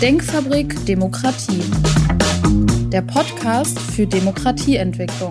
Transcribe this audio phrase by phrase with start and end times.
[0.00, 1.62] Denkfabrik Demokratie.
[2.88, 5.30] Der Podcast für Demokratieentwicklung.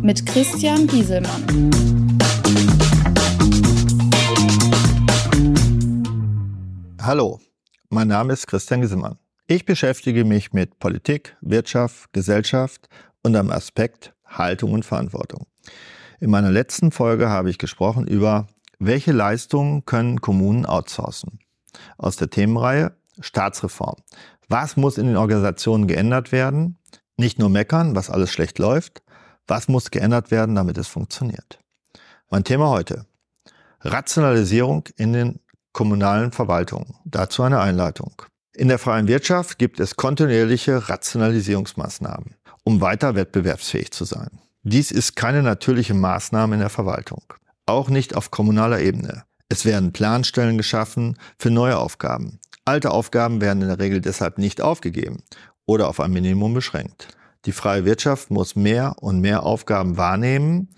[0.00, 1.70] Mit Christian Gieselmann.
[7.02, 7.38] Hallo,
[7.90, 9.18] mein Name ist Christian Gieselmann.
[9.46, 12.88] Ich beschäftige mich mit Politik, Wirtschaft, Gesellschaft
[13.22, 15.46] und am Aspekt Haltung und Verantwortung.
[16.18, 18.46] In meiner letzten Folge habe ich gesprochen über,
[18.78, 21.40] welche Leistungen können Kommunen outsourcen.
[21.98, 23.96] Aus der Themenreihe Staatsreform.
[24.48, 26.78] Was muss in den Organisationen geändert werden?
[27.16, 29.02] Nicht nur meckern, was alles schlecht läuft.
[29.46, 31.58] Was muss geändert werden, damit es funktioniert?
[32.30, 33.06] Mein Thema heute.
[33.80, 35.40] Rationalisierung in den
[35.72, 36.94] kommunalen Verwaltungen.
[37.04, 38.22] Dazu eine Einleitung.
[38.52, 44.40] In der freien Wirtschaft gibt es kontinuierliche Rationalisierungsmaßnahmen, um weiter wettbewerbsfähig zu sein.
[44.62, 47.22] Dies ist keine natürliche Maßnahme in der Verwaltung,
[47.66, 49.24] auch nicht auf kommunaler Ebene.
[49.48, 52.40] Es werden Planstellen geschaffen für neue Aufgaben.
[52.68, 55.22] Alte Aufgaben werden in der Regel deshalb nicht aufgegeben
[55.64, 57.08] oder auf ein Minimum beschränkt.
[57.46, 60.68] Die freie Wirtschaft muss mehr und mehr Aufgaben wahrnehmen,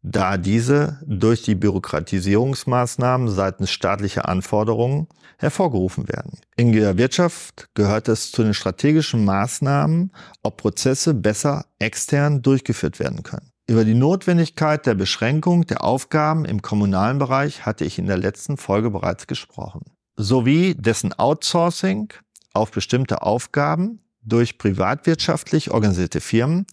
[0.00, 6.38] da diese durch die Bürokratisierungsmaßnahmen seitens staatlicher Anforderungen hervorgerufen werden.
[6.56, 10.12] In der Wirtschaft gehört es zu den strategischen Maßnahmen,
[10.44, 13.50] ob Prozesse besser extern durchgeführt werden können.
[13.66, 18.56] Über die Notwendigkeit der Beschränkung der Aufgaben im kommunalen Bereich hatte ich in der letzten
[18.56, 19.82] Folge bereits gesprochen
[20.20, 22.12] sowie dessen Outsourcing
[22.52, 26.66] auf bestimmte Aufgaben durch privatwirtschaftlich organisierte Firmen,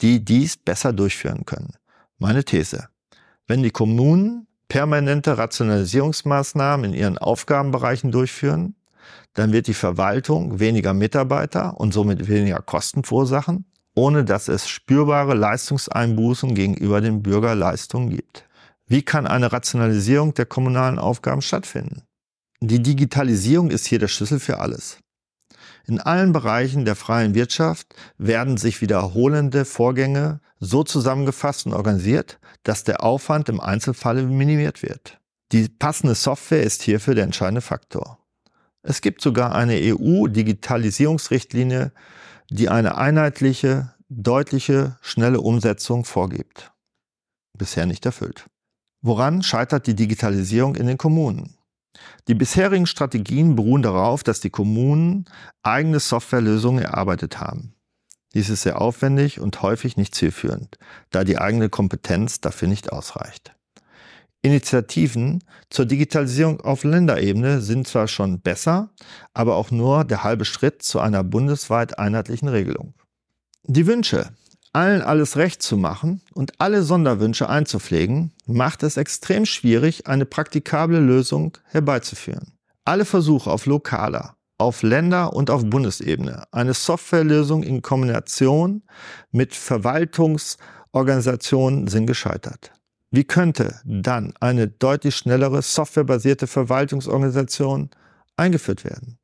[0.00, 1.74] die dies besser durchführen können.
[2.18, 2.88] Meine These.
[3.46, 8.74] Wenn die Kommunen permanente Rationalisierungsmaßnahmen in ihren Aufgabenbereichen durchführen,
[9.34, 15.34] dann wird die Verwaltung weniger Mitarbeiter und somit weniger Kosten verursachen, ohne dass es spürbare
[15.34, 18.44] Leistungseinbußen gegenüber den Bürgerleistungen gibt.
[18.86, 22.02] Wie kann eine Rationalisierung der kommunalen Aufgaben stattfinden?
[22.60, 24.98] Die Digitalisierung ist hier der Schlüssel für alles.
[25.86, 32.82] In allen Bereichen der freien Wirtschaft werden sich wiederholende Vorgänge so zusammengefasst und organisiert, dass
[32.82, 35.20] der Aufwand im Einzelfall minimiert wird.
[35.52, 38.18] Die passende Software ist hierfür der entscheidende Faktor.
[38.82, 41.92] Es gibt sogar eine EU-Digitalisierungsrichtlinie,
[42.50, 46.72] die eine einheitliche, deutliche, schnelle Umsetzung vorgibt.
[47.56, 48.46] Bisher nicht erfüllt.
[49.00, 51.57] Woran scheitert die Digitalisierung in den Kommunen?
[52.28, 55.24] Die bisherigen Strategien beruhen darauf, dass die Kommunen
[55.62, 57.74] eigene Softwarelösungen erarbeitet haben.
[58.34, 60.78] Dies ist sehr aufwendig und häufig nicht zielführend,
[61.10, 63.54] da die eigene Kompetenz dafür nicht ausreicht.
[64.42, 68.90] Initiativen zur Digitalisierung auf Länderebene sind zwar schon besser,
[69.34, 72.94] aber auch nur der halbe Schritt zu einer bundesweit einheitlichen Regelung.
[73.64, 74.30] Die Wünsche,
[74.78, 81.00] allen alles recht zu machen und alle Sonderwünsche einzupflegen, macht es extrem schwierig, eine praktikable
[81.00, 82.52] Lösung herbeizuführen.
[82.84, 88.84] Alle Versuche auf lokaler, auf Länder- und auf Bundesebene, eine Softwarelösung in Kombination
[89.32, 92.70] mit Verwaltungsorganisationen sind gescheitert.
[93.10, 97.90] Wie könnte dann eine deutlich schnellere softwarebasierte Verwaltungsorganisation
[98.36, 99.18] eingeführt werden?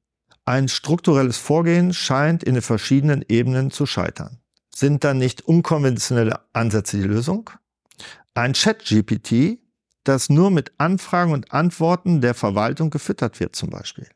[0.47, 4.41] Ein strukturelles Vorgehen scheint in den verschiedenen Ebenen zu scheitern.
[4.75, 7.51] Sind dann nicht unkonventionelle Ansätze die Lösung?
[8.35, 9.59] Ein Chat-GPT,
[10.03, 14.09] das nur mit Anfragen und Antworten der Verwaltung gefüttert wird zum Beispiel.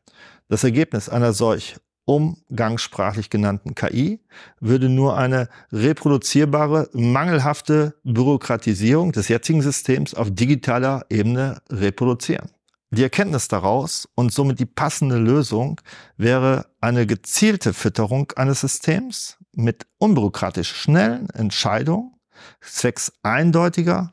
[0.49, 4.19] Das Ergebnis einer solch umgangssprachlich genannten KI
[4.59, 12.49] würde nur eine reproduzierbare, mangelhafte Bürokratisierung des jetzigen Systems auf digitaler Ebene reproduzieren.
[12.91, 15.79] Die Erkenntnis daraus und somit die passende Lösung
[16.17, 22.13] wäre eine gezielte Fütterung eines Systems mit unbürokratisch schnellen Entscheidungen
[22.61, 24.11] zwecks eindeutiger,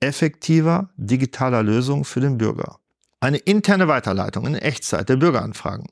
[0.00, 2.78] effektiver digitaler Lösungen für den Bürger.
[3.20, 5.86] Eine interne Weiterleitung in Echtzeit der Bürgeranfragen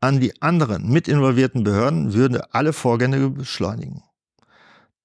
[0.00, 4.02] an die anderen mit involvierten Behörden würde alle Vorgänge beschleunigen.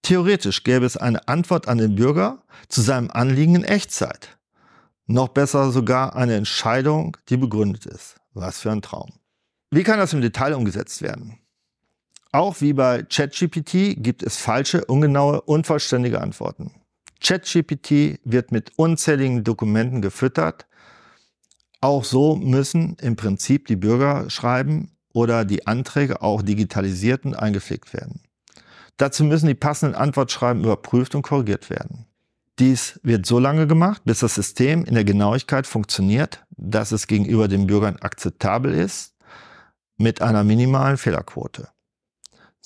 [0.02, 4.38] Theoretisch gäbe es eine Antwort an den Bürger zu seinem Anliegen in Echtzeit.
[5.06, 8.16] Noch besser sogar eine Entscheidung, die begründet ist.
[8.34, 9.14] Was für ein Traum.
[9.70, 11.40] Wie kann das im Detail umgesetzt werden?
[12.32, 16.72] Auch wie bei ChatGPT gibt es falsche, ungenaue, unvollständige Antworten.
[17.22, 20.68] ChatGPT wird mit unzähligen Dokumenten gefüttert.
[21.82, 27.94] Auch so müssen im Prinzip die Bürger schreiben oder die Anträge auch digitalisiert und eingepflegt
[27.94, 28.22] werden.
[28.98, 32.06] Dazu müssen die passenden Antwortschreiben überprüft und korrigiert werden.
[32.60, 37.48] Dies wird so lange gemacht, bis das System in der Genauigkeit funktioniert, dass es gegenüber
[37.48, 39.14] den Bürgern akzeptabel ist,
[39.98, 41.70] mit einer minimalen Fehlerquote.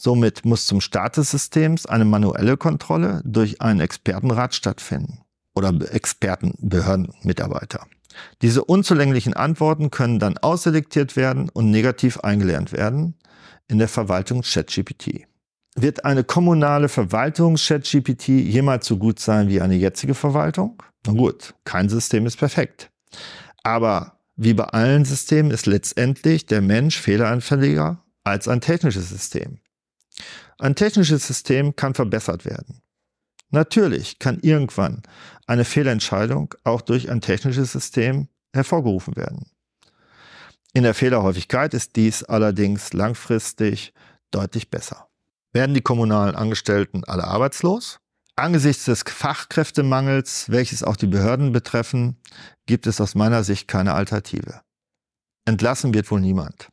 [0.02, 5.20] Somit muss zum Start des Systems eine manuelle Kontrolle durch einen Expertenrat stattfinden
[5.54, 7.86] oder Expertenbehördenmitarbeiter.
[8.42, 13.14] Diese unzulänglichen Antworten können dann ausselektiert werden und negativ eingelernt werden
[13.68, 15.28] in der Verwaltung ChatGPT.
[15.76, 20.82] Wird eine kommunale Verwaltung ChatGPT jemals so gut sein wie eine jetzige Verwaltung?
[21.06, 22.90] Na gut, kein System ist perfekt.
[23.62, 29.60] Aber wie bei allen Systemen ist letztendlich der Mensch fehleranfälliger als ein technisches System.
[30.62, 32.84] Ein technisches System kann verbessert werden.
[33.50, 35.02] Natürlich kann irgendwann
[35.48, 39.50] eine Fehlentscheidung auch durch ein technisches System hervorgerufen werden.
[40.74, 43.92] In der Fehlerhäufigkeit ist dies allerdings langfristig
[44.30, 45.10] deutlich besser.
[45.52, 48.00] Werden die kommunalen Angestellten alle arbeitslos?
[48.36, 52.18] Angesichts des Fachkräftemangels, welches auch die Behörden betreffen,
[52.68, 54.62] gibt es aus meiner Sicht keine Alternative.
[55.46, 56.70] Entlassen wird wohl niemand.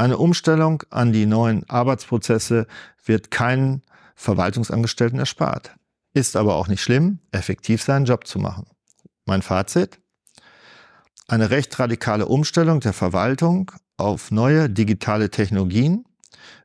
[0.00, 2.66] Eine Umstellung an die neuen Arbeitsprozesse
[3.04, 3.82] wird keinen
[4.14, 5.74] Verwaltungsangestellten erspart.
[6.14, 8.64] Ist aber auch nicht schlimm, effektiv seinen Job zu machen.
[9.26, 10.00] Mein Fazit?
[11.28, 16.06] Eine recht radikale Umstellung der Verwaltung auf neue digitale Technologien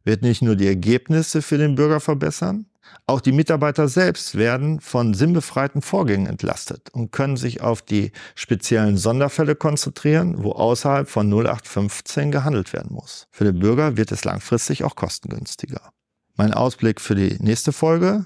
[0.06, 2.68] wird nicht nur die Ergebnisse für den Bürger verbessern,
[3.08, 8.98] auch die Mitarbeiter selbst werden von sinnbefreiten Vorgängen entlastet und können sich auf die speziellen
[8.98, 13.28] Sonderfälle konzentrieren, wo außerhalb von 0815 gehandelt werden muss.
[13.32, 15.92] Für den Bürger wird es langfristig auch kostengünstiger.
[16.36, 18.26] Mein Ausblick für die nächste Folge.